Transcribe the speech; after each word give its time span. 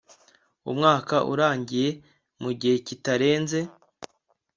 umwaka 0.71 1.15
urangiye 1.31 1.89
mu 2.41 2.51
gihe 2.59 2.75
kitarenze 2.87 3.59